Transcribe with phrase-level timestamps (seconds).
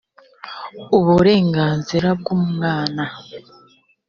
[0.97, 3.03] uburenganzira bw’umwana